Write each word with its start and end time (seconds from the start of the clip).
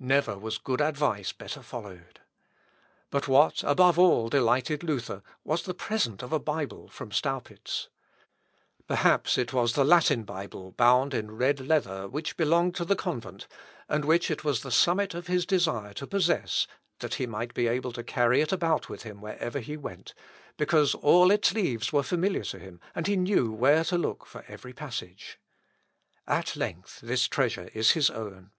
Never 0.00 0.38
was 0.38 0.56
good 0.56 0.80
advice 0.80 1.34
better 1.34 1.60
followed. 1.60 2.20
But 3.10 3.28
what, 3.28 3.62
above 3.62 3.98
all, 3.98 4.30
delighted 4.30 4.82
Luther, 4.82 5.22
was 5.44 5.64
the 5.64 5.74
present 5.74 6.22
of 6.22 6.32
a 6.32 6.38
Bible 6.38 6.88
from 6.88 7.12
Staupitz. 7.12 7.90
Perhaps 8.86 9.36
it 9.36 9.52
was 9.52 9.74
the 9.74 9.84
Latin 9.84 10.24
Bible 10.24 10.72
bound 10.72 11.12
in 11.12 11.36
red 11.36 11.60
leather, 11.60 12.08
which 12.08 12.38
belonged 12.38 12.74
to 12.76 12.86
the 12.86 12.96
convent, 12.96 13.46
and 13.86 14.06
which 14.06 14.30
it 14.30 14.42
was 14.44 14.62
the 14.62 14.70
summit 14.70 15.12
of 15.12 15.26
his 15.26 15.44
desire 15.44 15.92
to 15.92 16.06
possess, 16.06 16.66
that 17.00 17.16
he 17.16 17.26
might 17.26 17.52
be 17.52 17.68
able 17.68 17.92
to 17.92 18.02
carry 18.02 18.40
it 18.40 18.52
about 18.52 18.88
with 18.88 19.02
him 19.02 19.20
wherever 19.20 19.58
he 19.60 19.76
went, 19.76 20.14
because 20.56 20.94
all 20.94 21.30
its 21.30 21.52
leaves 21.52 21.92
were 21.92 22.02
familiar 22.02 22.44
to 22.44 22.58
him, 22.58 22.80
and 22.94 23.06
he 23.08 23.14
knew 23.16 23.52
where 23.52 23.84
to 23.84 23.98
look 23.98 24.24
for 24.24 24.42
every 24.48 24.72
passage. 24.72 25.38
At 26.26 26.56
length 26.56 27.00
this 27.02 27.28
treasure 27.28 27.68
is 27.74 27.90
his 27.90 28.08
own. 28.08 28.52